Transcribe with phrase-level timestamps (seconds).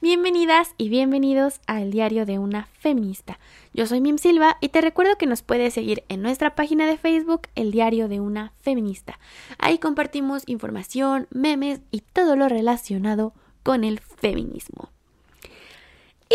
[0.00, 3.38] bienvenidas y bienvenidos al diario de una feminista.
[3.74, 6.96] Yo soy Mim Silva y te recuerdo que nos puedes seguir en nuestra página de
[6.96, 9.18] Facebook, El diario de una feminista.
[9.58, 14.90] Ahí compartimos información, memes y todo lo relacionado con el feminismo.
[16.30, 16.34] Y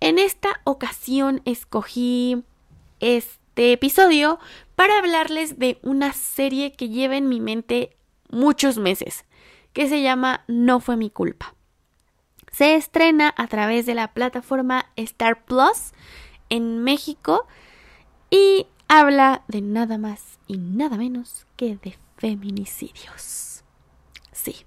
[0.00, 2.44] en esta ocasión escogí
[3.00, 4.38] este episodio
[4.74, 7.96] para hablarles de una serie que lleva en mi mente
[8.30, 9.26] muchos meses,
[9.74, 11.55] que se llama No fue mi culpa.
[12.56, 15.92] Se estrena a través de la plataforma Star Plus
[16.48, 17.46] en México
[18.30, 23.62] y habla de nada más y nada menos que de feminicidios.
[24.32, 24.64] Sí.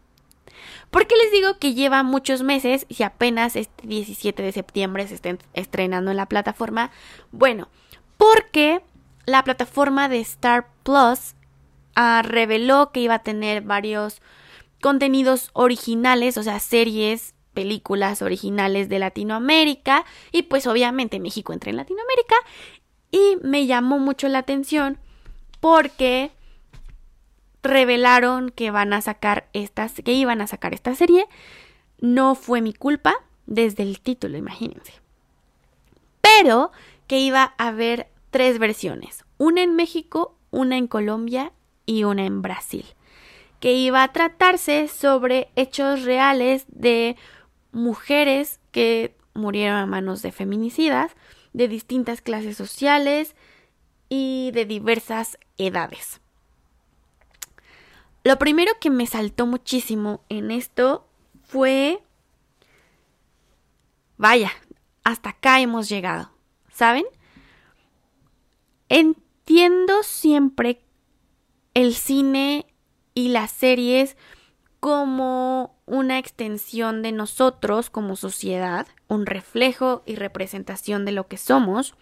[0.91, 5.15] ¿Por qué les digo que lleva muchos meses y apenas este 17 de septiembre se
[5.15, 6.91] está estrenando en la plataforma?
[7.31, 7.69] Bueno,
[8.17, 8.83] porque
[9.25, 11.33] la plataforma de Star Plus
[11.95, 14.21] ah, reveló que iba a tener varios
[14.79, 21.75] contenidos originales, o sea, series, películas originales de Latinoamérica y pues obviamente México entra en
[21.75, 22.35] Latinoamérica.
[23.11, 24.97] Y me llamó mucho la atención
[25.59, 26.31] porque
[27.61, 31.27] revelaron que van a sacar estas que iban a sacar esta serie.
[31.99, 34.93] No fue mi culpa desde el título imagínense.
[36.21, 36.71] Pero
[37.07, 41.51] que iba a haber tres versiones, una en México, una en Colombia
[41.85, 42.85] y una en Brasil,
[43.59, 47.17] que iba a tratarse sobre hechos reales de
[47.71, 51.11] mujeres que murieron a manos de feminicidas,
[51.53, 53.35] de distintas clases sociales
[54.09, 56.21] y de diversas edades.
[58.23, 61.07] Lo primero que me saltó muchísimo en esto
[61.43, 62.03] fue...
[64.17, 64.51] Vaya,
[65.03, 66.29] hasta acá hemos llegado,
[66.71, 67.05] ¿saben?
[68.89, 70.81] Entiendo siempre
[71.73, 72.65] el cine
[73.13, 74.17] y las series
[74.79, 81.95] como una extensión de nosotros como sociedad, un reflejo y representación de lo que somos.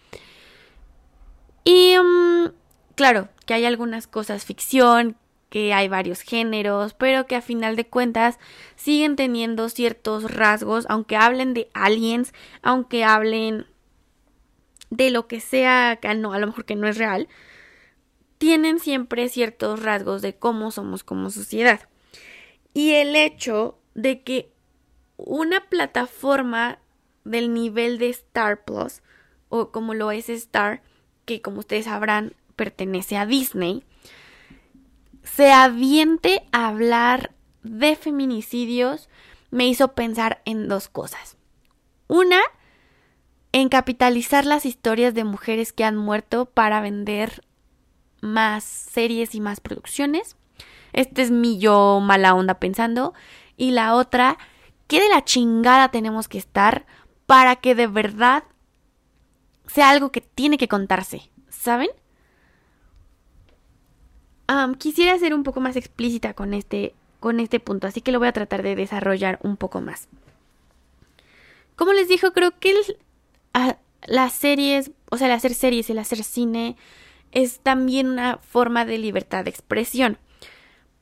[1.64, 2.52] Y um,
[2.94, 5.16] claro, que hay algunas cosas ficción,
[5.48, 8.38] que hay varios géneros, pero que a final de cuentas
[8.76, 13.66] siguen teniendo ciertos rasgos, aunque hablen de aliens, aunque hablen
[14.90, 17.28] de lo que sea, que no, a lo mejor que no es real,
[18.36, 21.88] tienen siempre ciertos rasgos de cómo somos como sociedad.
[22.74, 24.52] Y el hecho de que
[25.16, 26.78] una plataforma
[27.24, 29.02] del nivel de Star Plus,
[29.48, 30.82] o como lo es Star,
[31.24, 33.82] que como ustedes sabrán pertenece a Disney,
[35.24, 39.08] se aviente a hablar de feminicidios,
[39.50, 41.36] me hizo pensar en dos cosas.
[42.06, 42.40] Una,
[43.50, 47.42] en capitalizar las historias de mujeres que han muerto para vender
[48.20, 50.36] más series y más producciones.
[50.92, 53.12] Este es mi yo mala onda pensando.
[53.58, 54.38] Y la otra,
[54.86, 56.86] ¿qué de la chingada tenemos que estar
[57.26, 58.44] para que de verdad
[59.66, 61.30] sea algo que tiene que contarse?
[61.50, 61.90] ¿Saben?
[64.78, 68.28] quisiera ser un poco más explícita con este, con este punto, así que lo voy
[68.28, 70.08] a tratar de desarrollar un poco más.
[71.76, 72.72] Como les dijo, creo que
[74.06, 76.76] las series, o sea, el hacer series, el hacer cine,
[77.30, 80.18] es también una forma de libertad de expresión.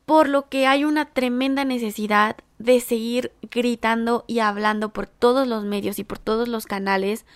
[0.06, 5.65] Por lo que hay una tremenda necesidad de seguir gritando y hablando por todos los
[5.65, 7.27] medios y por todos los canales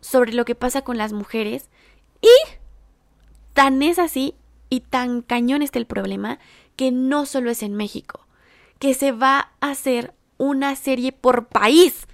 [0.00, 1.68] sobre lo que pasa con las mujeres.
[2.20, 2.34] Y
[3.52, 4.34] tan es así
[4.68, 6.40] y tan cañón está el problema
[6.74, 8.26] que no solo es en México,
[8.80, 12.08] que se va a hacer una serie por país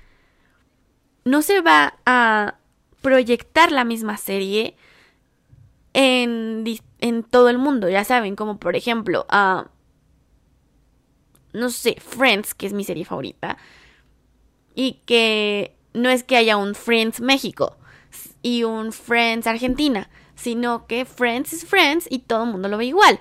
[1.25, 2.57] no se va a
[3.01, 4.77] proyectar la misma serie
[5.95, 6.65] en,
[7.31, 9.71] todo el mundo, ya saben, como por ejemplo, a
[11.53, 13.57] no sé, Friends, que es mi serie favorita,
[14.75, 17.77] y que no es que haya un Friends México
[18.43, 22.87] y un Friends Argentina, sino que Friends es Friends y todo el mundo lo ve
[22.87, 23.21] igual.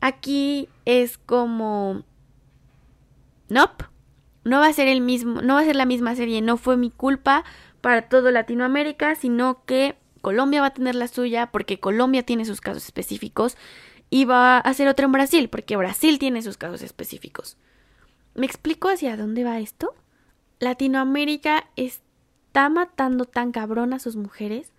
[0.00, 2.02] Aquí es como...
[3.48, 3.84] Nope
[4.44, 6.76] no va a ser el mismo, no va a ser la misma serie, no fue
[6.76, 7.44] mi culpa
[7.80, 12.60] para todo Latinoamérica, sino que Colombia va a tener la suya porque Colombia tiene sus
[12.60, 13.56] casos específicos
[14.10, 17.56] y va a hacer otra en Brasil porque Brasil tiene sus casos específicos.
[18.34, 19.94] ¿Me explico hacia dónde va esto?
[20.58, 24.72] Latinoamérica está matando tan cabrón a sus mujeres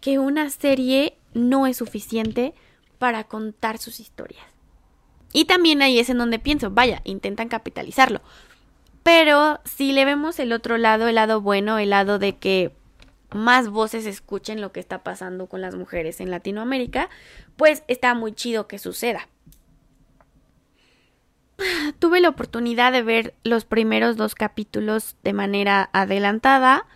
[0.00, 2.54] que una serie no es suficiente
[2.98, 4.46] para contar sus historias.
[5.32, 8.22] Y también ahí es en donde pienso, vaya, intentan capitalizarlo.
[9.02, 12.72] Pero si le vemos el otro lado, el lado bueno, el lado de que
[13.32, 17.10] más voces escuchen lo que está pasando con las mujeres en Latinoamérica,
[17.56, 19.28] pues está muy chido que suceda.
[21.98, 26.86] Tuve la oportunidad de ver los primeros dos capítulos de manera adelantada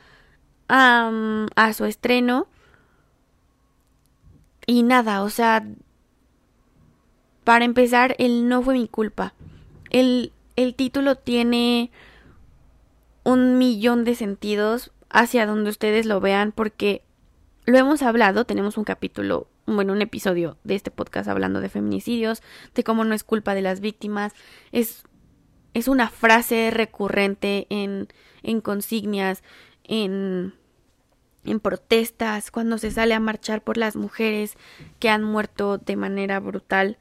[0.68, 2.46] a su estreno.
[4.66, 5.66] Y nada, o sea,
[7.44, 9.34] para empezar, él no fue mi culpa.
[9.90, 11.90] El, el título tiene
[13.24, 17.04] un millón de sentidos hacia donde ustedes lo vean porque
[17.64, 22.42] lo hemos hablado, tenemos un capítulo, bueno, un episodio de este podcast hablando de feminicidios,
[22.74, 24.32] de cómo no es culpa de las víctimas,
[24.72, 25.04] es,
[25.74, 28.08] es una frase recurrente en,
[28.42, 29.44] en consignias,
[29.84, 30.54] en,
[31.44, 34.56] en protestas, cuando se sale a marchar por las mujeres
[34.98, 36.98] que han muerto de manera brutal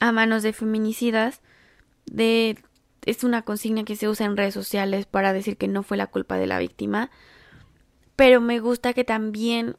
[0.00, 1.40] a manos de feminicidas,
[2.04, 2.58] de
[3.06, 6.08] es una consigna que se usa en redes sociales para decir que no fue la
[6.08, 7.10] culpa de la víctima,
[8.16, 9.76] pero me gusta que también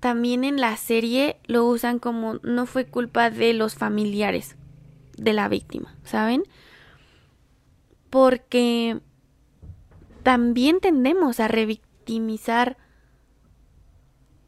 [0.00, 4.56] también en la serie lo usan como no fue culpa de los familiares
[5.16, 6.44] de la víctima, ¿saben?
[8.10, 9.00] Porque
[10.22, 12.76] también tendemos a revictimizar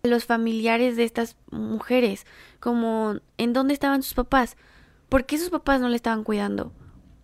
[0.05, 2.27] a los familiares de estas mujeres,
[2.61, 4.57] como en dónde estaban sus papás,
[5.09, 6.73] por qué sus papás no le estaban cuidando,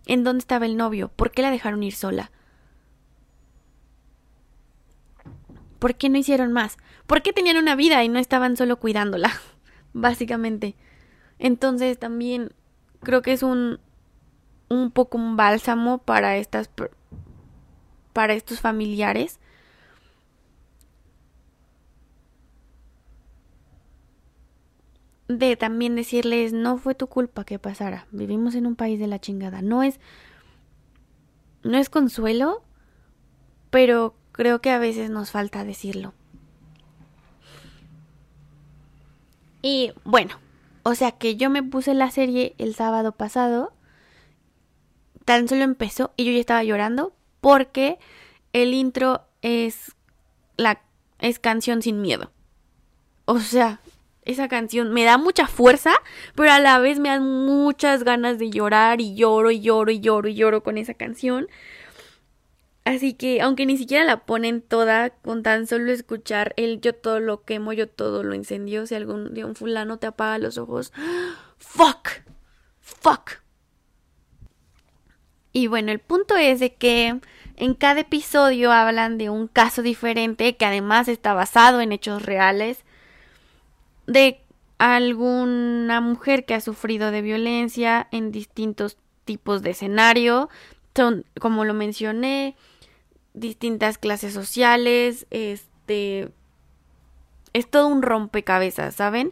[0.07, 2.31] en dónde estaba el novio, por qué la dejaron ir sola.
[5.79, 6.77] ¿Por qué no hicieron más?
[7.05, 9.31] ¿Por qué tenían una vida y no estaban solo cuidándola?
[9.93, 10.75] Básicamente.
[11.39, 12.51] Entonces también
[13.03, 13.79] creo que es un
[14.69, 16.69] un poco un bálsamo para estas
[18.13, 19.39] para estos familiares.
[25.27, 28.07] De también decirles, no fue tu culpa que pasara.
[28.11, 29.61] Vivimos en un país de la chingada.
[29.61, 29.99] No es
[31.63, 32.63] no es consuelo,
[33.69, 36.13] pero Creo que a veces nos falta decirlo.
[39.63, 40.35] Y bueno,
[40.83, 43.73] o sea que yo me puse la serie el sábado pasado.
[45.25, 47.97] Tan solo empezó y yo ya estaba llorando porque
[48.53, 49.95] el intro es
[50.55, 50.81] la
[51.17, 52.31] es canción sin miedo.
[53.25, 53.81] O sea,
[54.27, 55.93] esa canción me da mucha fuerza,
[56.35, 59.99] pero a la vez me dan muchas ganas de llorar y lloro y lloro y
[59.99, 61.47] lloro y lloro con esa canción
[62.87, 67.19] Así que, aunque ni siquiera la ponen toda, con tan solo escuchar el yo todo
[67.19, 70.93] lo quemo, yo todo lo incendio, si algún día un fulano te apaga los ojos,
[71.57, 72.07] fuck,
[72.79, 73.41] fuck.
[75.51, 77.19] Y bueno, el punto es de que
[77.57, 82.85] en cada episodio hablan de un caso diferente que además está basado en hechos reales
[84.07, 84.41] de
[84.77, 90.49] alguna mujer que ha sufrido de violencia en distintos tipos de escenario.
[90.95, 92.55] Son, como lo mencioné,
[93.33, 96.31] distintas clases sociales, este
[97.53, 99.31] es todo un rompecabezas, ¿saben?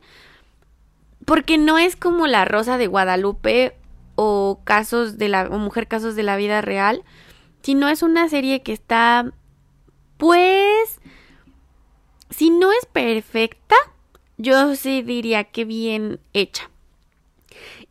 [1.26, 3.76] Porque no es como la Rosa de Guadalupe
[4.16, 7.04] o casos de la o mujer casos de la vida real,
[7.62, 9.32] sino es una serie que está
[10.18, 11.00] pues
[12.30, 13.76] si no es perfecta,
[14.38, 16.70] yo sí diría que bien hecha.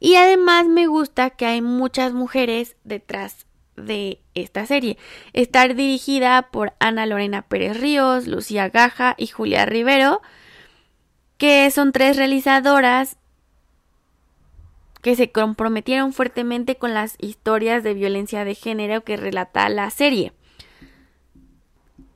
[0.00, 3.46] Y además me gusta que hay muchas mujeres detrás
[3.76, 4.98] de esta serie.
[5.32, 10.20] Estar dirigida por Ana Lorena Pérez Ríos, Lucía Gaja y Julia Rivero,
[11.38, 13.16] que son tres realizadoras
[15.02, 20.32] que se comprometieron fuertemente con las historias de violencia de género que relata la serie.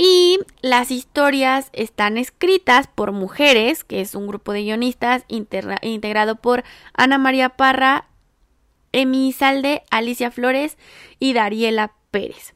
[0.00, 6.62] Y las historias están escritas por mujeres, que es un grupo de guionistas integrado por
[6.94, 8.06] Ana María Parra,
[8.92, 10.78] Emi Salde, Alicia Flores
[11.18, 12.54] y Dariela Pérez,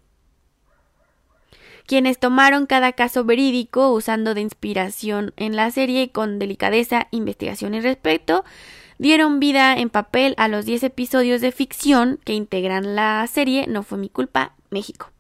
[1.87, 7.81] quienes tomaron cada caso verídico usando de inspiración en la serie con delicadeza, investigación y
[7.81, 8.45] respeto,
[8.99, 13.83] dieron vida en papel a los 10 episodios de ficción que integran la serie No
[13.83, 15.13] fue mi culpa, México.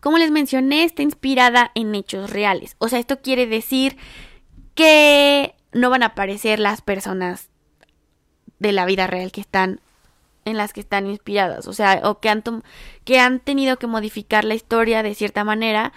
[0.00, 2.76] Como les mencioné, está inspirada en hechos reales.
[2.78, 3.96] O sea, esto quiere decir
[4.74, 7.50] que no van a aparecer las personas
[8.58, 9.80] de la vida real que están
[10.44, 12.42] en las que están inspiradas, o sea, o que han,
[13.04, 15.92] que han tenido que modificar la historia de cierta manera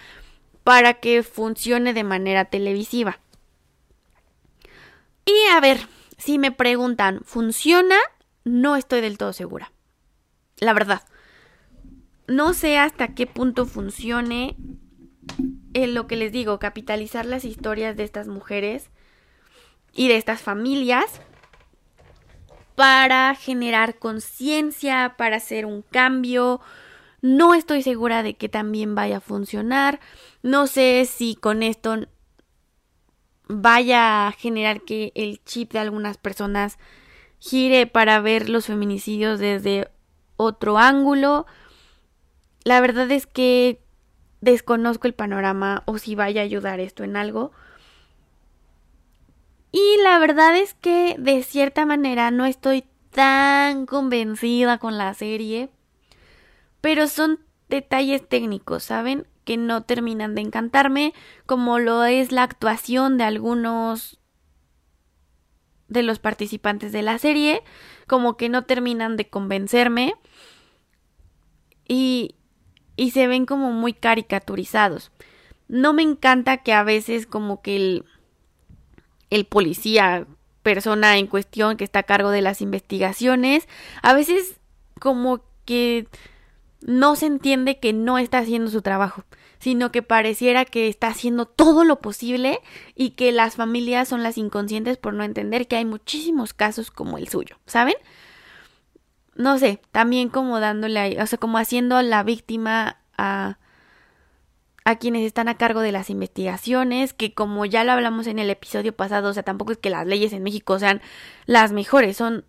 [0.63, 3.19] para que funcione de manera televisiva.
[5.25, 7.95] Y a ver, si me preguntan, ¿funciona?
[8.43, 9.71] No estoy del todo segura.
[10.57, 11.03] La verdad.
[12.27, 14.55] No sé hasta qué punto funcione
[15.73, 18.89] en lo que les digo, capitalizar las historias de estas mujeres
[19.93, 21.21] y de estas familias
[22.75, 26.61] para generar conciencia, para hacer un cambio.
[27.21, 29.99] No estoy segura de que también vaya a funcionar.
[30.41, 32.07] No sé si con esto
[33.47, 36.77] vaya a generar que el chip de algunas personas
[37.39, 39.89] gire para ver los feminicidios desde
[40.37, 41.45] otro ángulo.
[42.63, 43.81] La verdad es que
[44.41, 47.51] desconozco el panorama o si vaya a ayudar esto en algo.
[49.71, 55.69] Y la verdad es que de cierta manera no estoy tan convencida con la serie.
[56.81, 57.39] Pero son
[57.69, 59.25] detalles técnicos, ¿saben?
[59.45, 61.13] Que no terminan de encantarme,
[61.45, 64.19] como lo es la actuación de algunos
[65.87, 67.63] de los participantes de la serie,
[68.07, 70.15] como que no terminan de convencerme
[71.87, 72.35] y,
[72.95, 75.11] y se ven como muy caricaturizados.
[75.67, 78.05] No me encanta que a veces como que el,
[79.29, 80.27] el policía,
[80.61, 83.67] persona en cuestión que está a cargo de las investigaciones,
[84.01, 84.59] a veces
[84.99, 86.07] como que
[86.81, 89.23] no se entiende que no está haciendo su trabajo,
[89.59, 92.59] sino que pareciera que está haciendo todo lo posible
[92.95, 97.17] y que las familias son las inconscientes por no entender que hay muchísimos casos como
[97.17, 97.95] el suyo, ¿saben?
[99.35, 103.57] No sé, también como dándole, o sea, como haciendo la víctima a
[104.85, 108.49] a quienes están a cargo de las investigaciones, que como ya lo hablamos en el
[108.49, 111.01] episodio pasado, o sea, tampoco es que las leyes en México sean
[111.45, 112.45] las mejores, son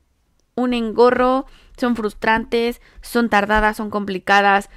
[0.57, 4.69] un engorro, son frustrantes, son tardadas, son complicadas.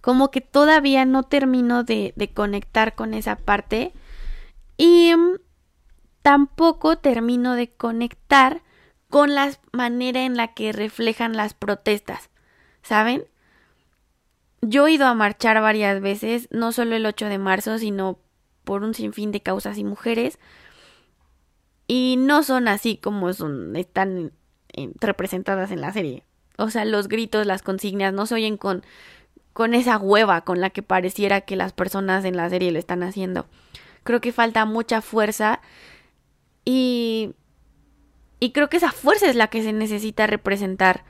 [0.00, 3.92] Como que todavía no termino de, de conectar con esa parte
[4.76, 5.38] y mm,
[6.22, 8.62] tampoco termino de conectar
[9.14, 12.30] con la manera en la que reflejan las protestas,
[12.82, 13.22] ¿saben?
[14.60, 18.18] Yo he ido a marchar varias veces, no solo el 8 de marzo, sino
[18.64, 20.40] por un sinfín de causas y mujeres.
[21.86, 24.32] Y no son así como son, están
[25.00, 26.24] representadas en la serie.
[26.58, 28.82] O sea, los gritos, las consignas no se oyen con,
[29.52, 33.04] con esa hueva con la que pareciera que las personas en la serie lo están
[33.04, 33.46] haciendo.
[34.02, 35.60] Creo que falta mucha fuerza
[36.64, 37.36] y,
[38.44, 41.02] y creo que esa fuerza es la que se necesita representar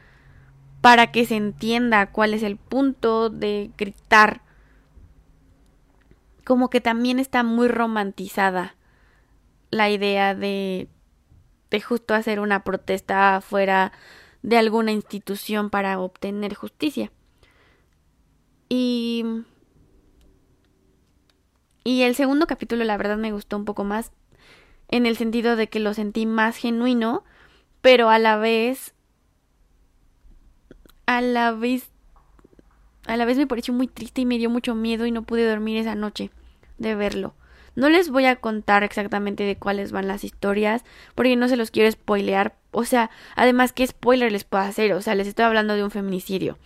[0.80, 4.42] para que se entienda cuál es el punto de gritar.
[6.44, 8.76] Como que también está muy romantizada
[9.70, 10.86] la idea de,
[11.70, 13.90] de justo hacer una protesta fuera
[14.42, 17.10] de alguna institución para obtener justicia.
[18.68, 19.24] Y
[21.82, 24.10] y el segundo capítulo la verdad me gustó un poco más
[24.88, 27.24] en el sentido de que lo sentí más genuino,
[27.80, 28.94] pero a la vez
[31.06, 31.90] a la vez
[33.06, 35.48] a la vez me pareció muy triste y me dio mucho miedo y no pude
[35.48, 36.30] dormir esa noche
[36.78, 37.34] de verlo.
[37.76, 41.70] No les voy a contar exactamente de cuáles van las historias, porque no se los
[41.70, 42.56] quiero spoilear.
[42.70, 44.92] O sea, además, ¿qué spoiler les puedo hacer?
[44.92, 46.56] O sea, les estoy hablando de un feminicidio.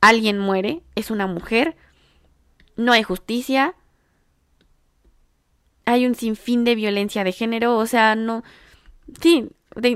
[0.00, 1.76] Alguien muere, es una mujer,
[2.76, 3.74] no hay justicia,
[5.90, 8.42] hay un sinfín de violencia de género, o sea, no...
[9.20, 9.48] Sí,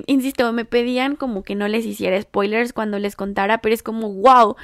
[0.07, 4.13] insisto, me pedían como que no les hiciera spoilers cuando les contara, pero es como,
[4.13, 4.57] wow,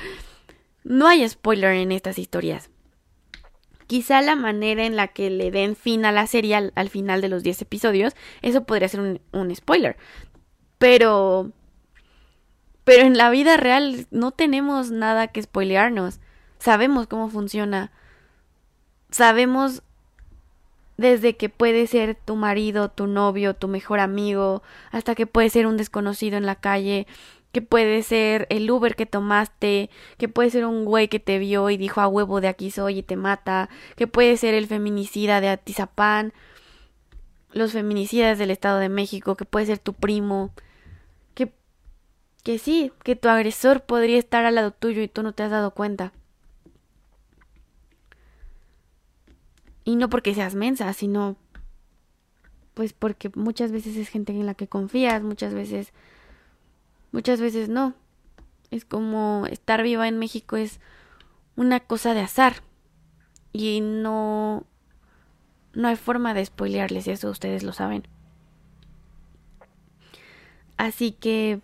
[0.82, 2.70] no hay spoiler en estas historias.
[3.86, 7.28] Quizá la manera en la que le den fin a la serie al, final de
[7.28, 9.96] los 10 episodios, eso podría ser un, un spoiler.
[10.78, 11.52] Pero...
[12.82, 16.18] Pero en la vida real no tenemos nada que spoilearnos.
[16.58, 17.92] Sabemos cómo funciona.
[19.10, 19.82] Sabemos
[21.00, 25.66] desde que puede ser tu marido, tu novio, tu mejor amigo, hasta que puede ser
[25.66, 27.06] un desconocido en la calle,
[27.52, 29.88] que puede ser el Uber que tomaste,
[30.18, 32.98] que puede ser un güey que te vio y dijo a huevo de aquí soy
[32.98, 36.34] y te mata, que puede ser el feminicida de Atizapán,
[37.50, 40.52] los feminicidas del Estado de México, que puede ser tu primo,
[41.34, 41.50] que
[42.44, 45.50] que sí, que tu agresor podría estar al lado tuyo y tú no te has
[45.50, 46.12] dado cuenta.
[49.84, 51.36] Y no porque seas mensa, sino
[52.74, 55.92] pues porque muchas veces es gente en la que confías, muchas veces
[57.12, 57.94] muchas veces no.
[58.70, 60.80] Es como estar viva en México es
[61.56, 62.62] una cosa de azar
[63.52, 64.64] y no
[65.72, 68.06] no hay forma de spoilearles eso ustedes lo saben.
[70.76, 71.60] Así que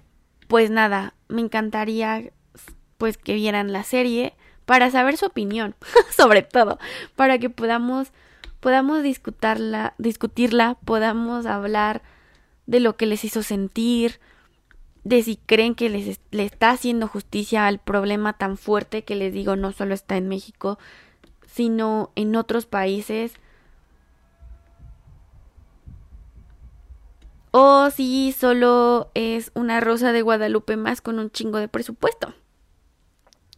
[0.49, 2.32] pues nada, me encantaría
[2.99, 4.35] pues que vieran la serie
[4.66, 5.75] para saber su opinión,
[6.16, 6.78] sobre todo,
[7.14, 8.12] para que podamos
[8.61, 12.02] podamos discutirla, discutirla, podamos hablar
[12.66, 14.18] de lo que les hizo sentir,
[15.04, 19.32] de si creen que les le está haciendo justicia al problema tan fuerte que les
[19.32, 20.78] digo no solo está en México,
[21.46, 23.35] sino en otros países.
[27.52, 32.35] O si solo es una rosa de Guadalupe más con un chingo de presupuesto.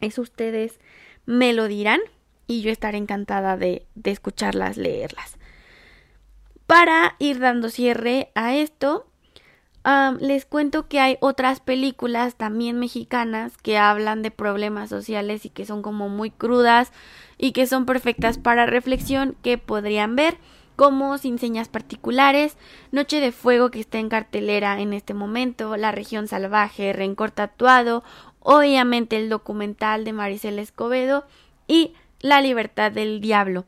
[0.01, 0.79] Eso ustedes
[1.25, 1.99] me lo dirán
[2.47, 5.37] y yo estaré encantada de, de escucharlas, leerlas.
[6.65, 9.09] Para ir dando cierre a esto,
[10.19, 15.65] les cuento que hay otras películas también mexicanas que hablan de problemas sociales y que
[15.65, 16.91] son como muy crudas
[17.37, 20.37] y que son perfectas para reflexión que podrían ver
[20.75, 22.55] como Sin Señas Particulares,
[22.91, 28.03] Noche de Fuego que está en cartelera en este momento, La Región Salvaje, Rencor Tatuado,
[28.39, 31.25] obviamente el documental de Maricel Escobedo
[31.67, 33.65] y La Libertad del Diablo.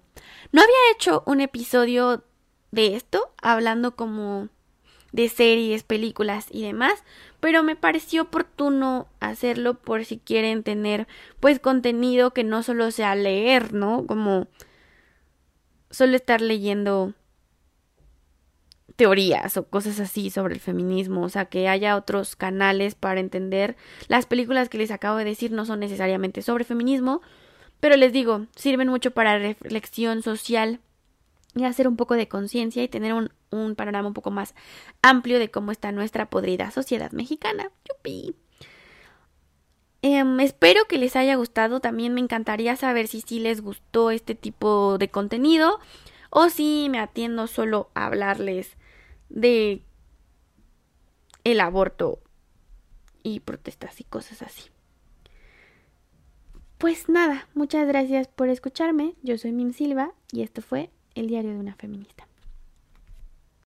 [0.52, 2.24] No había hecho un episodio
[2.72, 4.50] de esto, hablando como
[5.12, 7.04] de series, películas y demás,
[7.40, 11.08] pero me pareció oportuno hacerlo por si quieren tener
[11.40, 14.06] pues contenido que no solo sea leer, ¿no?
[14.08, 14.48] Como
[15.90, 17.14] solo estar leyendo
[19.02, 23.76] teorías o cosas así sobre el feminismo, o sea, que haya otros canales para entender.
[24.08, 27.24] Las películas que les acabo de decir no son necesariamente sobre feminismo,
[27.80, 30.82] pero les digo, sirven mucho para reflexión social
[31.56, 34.54] y hacer un poco de conciencia y tener un, panorama un poco más
[35.02, 37.72] amplio de cómo está nuestra podrida sociedad mexicana.
[37.90, 38.36] ¡Yupi!
[40.04, 41.80] Em, espero que les haya gustado.
[41.80, 45.80] También me encantaría saber si sí les gustó este tipo de contenido
[46.30, 48.78] o si me atiendo solo a hablarles
[49.34, 49.84] de
[51.44, 52.20] el aborto
[53.24, 54.70] y protestas y cosas así.
[56.78, 59.16] Pues nada, muchas gracias por escucharme.
[59.22, 62.28] Yo soy Mim Silva y esto fue el diario de una feminista.